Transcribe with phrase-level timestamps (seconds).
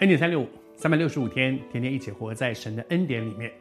[0.00, 3.52] 恩典三六五，三百六十五天，天天一起活在神的恩典里面。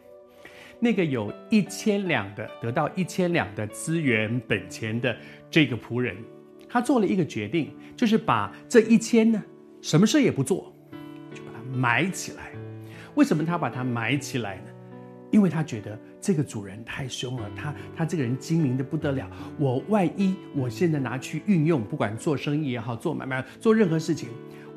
[0.79, 5.15] 那个有一千两的得到一千两的资源本钱的
[5.51, 6.17] 这个仆人，
[6.67, 9.41] 他做了一个决定，就是把这一千呢，
[9.79, 10.73] 什么事也不做，
[11.35, 12.51] 就把它埋起来。
[13.13, 14.63] 为什么他把它埋起来呢？
[15.29, 19.29] 因为他觉得这个主人太凶了，他他这个人精明的不得了。
[19.59, 24.29] 我万一我现在拿去运用，不管做生意也好，做买卖，做任何事情，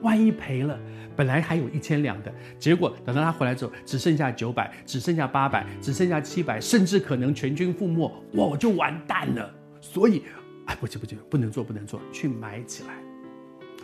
[0.03, 0.79] 万一赔了，
[1.15, 9.53] 本来还有一千两的，结果等到他回来之后，只剩下九百，只剩下八百，只剩下七百，甚至可能全军覆没，哇，我就完蛋了。
[9.81, 10.23] 所以，
[10.67, 12.95] 哎，不行不行，不能做不能做，去买起来。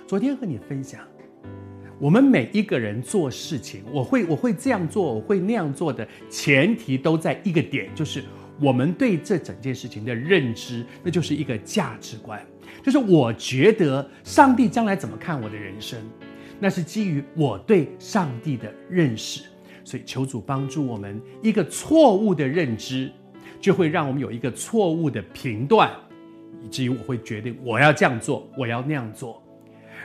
[0.06, 1.00] 昨天和你分享。
[1.98, 8.24] 我们每一个人做事情，我会我会这样做，我会那样做的前提都在一个点，就是
[8.60, 12.44] 我们对这整件事情的认知，那就是一个价值观，
[12.82, 15.98] 就是我觉得上帝将来怎么看我的人生，
[16.60, 19.42] 那是基于我对上帝的认识。
[19.84, 23.10] 所以求主帮助我们，一个错误的认知，
[23.60, 25.90] 就会让我们有一个错误的评断，
[26.62, 29.42] 以至于我会决定我要这样做，我要那样做。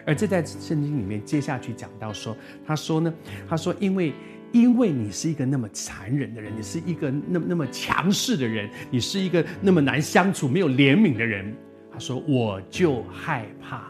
[0.03, 3.13] 而这在圣经里面接下去讲到说，他说呢，
[3.47, 4.13] 他说因为
[4.51, 11.53] 因为你是一个那么残忍的人，你是一个那么那么强势的人，你是一个那么难相处、没有怜悯的人，
[11.99, 13.89] 说我就害怕，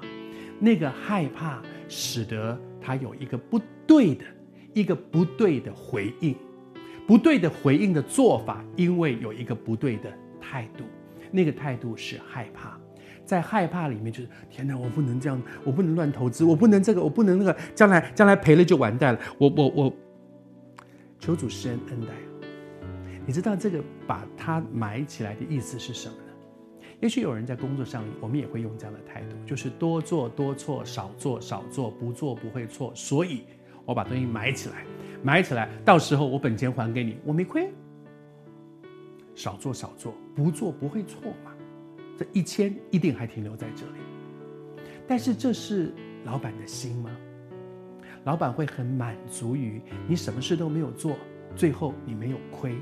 [0.60, 4.24] 那个害怕使得他有一个不对的
[4.74, 6.36] 一个不对的回应，
[7.06, 10.84] 不对的回应的做法，因为有一个不对的态度，
[11.32, 12.78] 那个态度是害怕。
[13.26, 19.20] 在害怕里面，就是天哪，我不能这样，我不能乱投资，我不能这个，我不能那个，将来将来赔了就完蛋了。
[19.38, 19.94] 我我我，
[21.20, 22.14] 求主施恩恩待。
[23.26, 26.16] 你知道这个把它埋起来的意思是什么？
[27.00, 32.92] 也许有人在工作上，我们也会用这样的态度，就是多做多错，少做少做，不做不会错。
[32.96, 33.44] 所以
[33.86, 34.84] 我把东西埋起来，
[35.24, 37.70] 埋起来，到时候我本钱还给你，我没亏。
[39.36, 41.52] 少做少做，不做不会错嘛。
[42.18, 44.00] 这一千一定还停留在这里，
[45.08, 45.94] 但是这是
[46.26, 47.16] 老板的心吗？
[48.24, 51.16] 老板会很满足于你什么事都没有做，
[51.56, 52.76] 最后你没有亏。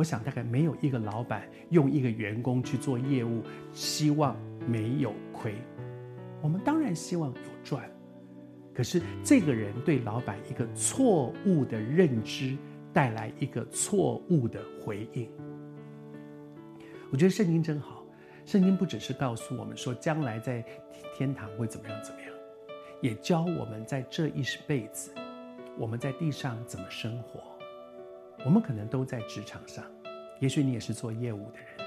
[0.00, 4.34] 我想大概没有一个老板用一个员工去做业务，希望
[4.66, 5.54] 没有亏。
[6.40, 7.84] 我们当然希望有赚，
[8.72, 12.56] 可是这个人对老板一个错误的认知，
[12.94, 15.30] 带来一个错误的回应。
[17.10, 18.02] 我觉得圣经真好。
[18.46, 20.64] 圣经不只是告诉我们说将来在
[21.14, 22.30] 天堂会怎么样怎么样，
[23.02, 25.12] 也教我们在这一辈子，
[25.78, 27.59] 我们在地上怎么生活。
[28.44, 29.84] 我们可能都在职场上，
[30.38, 31.86] 也许你也是做业务的人，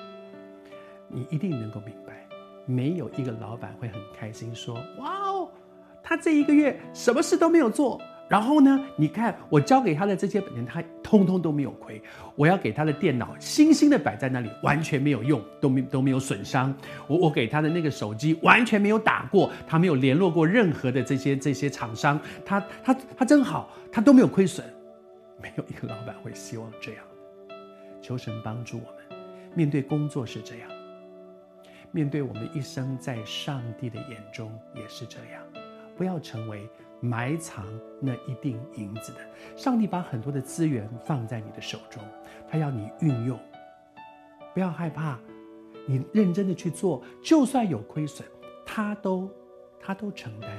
[1.07, 2.27] 你一定能够明白，
[2.65, 5.49] 没有一个老板会很开心说：“哇哦，
[6.03, 7.99] 他这一个月什么事都没有做。”
[8.29, 12.01] 然后呢，你看我交给他的这些本钱，他通通都没有亏。
[12.35, 16.73] 我要给他的电脑，新新的摆在那里，完全没有用，都没都没有损伤。
[17.07, 22.19] 我我给他的那个手机，完全没有打过，他没有联络过任何的这些这些厂商。
[22.45, 24.65] 他他他真好，他都没有亏损。
[25.41, 27.05] 没有一个老板会希望这样。
[28.01, 29.19] 求神帮助我们，
[29.55, 30.69] 面对工作是这样，
[31.91, 35.43] 面对我们一生在上帝的眼中也是这样。
[35.97, 36.69] 不要成为。
[37.05, 37.67] 埋藏
[37.99, 39.19] 那一锭银子的
[39.57, 42.01] 上帝，把很多的资源放在你的手中，
[42.49, 43.37] 他要你运用，
[44.53, 45.19] 不要害怕，
[45.85, 48.25] 你认真的去做，就算有亏损，
[48.65, 49.29] 他都
[49.81, 50.49] 他都承担，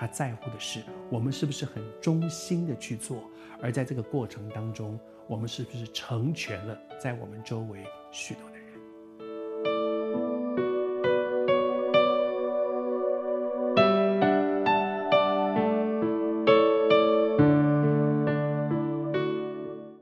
[0.00, 3.22] 他在乎的是我们是不是很忠心的去做，
[3.60, 8.59] 而在这个过程当中，我们是不是成全了在我们周围许多人。